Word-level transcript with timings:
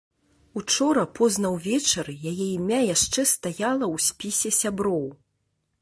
Учора 0.59 1.03
позна 1.19 1.51
ўвечары 1.57 2.15
яе 2.31 2.47
імя 2.57 2.81
яшчэ 2.95 3.21
стаяла 3.35 3.87
ў 3.95 3.97
спісе 4.07 4.49
сяброў. 4.63 5.07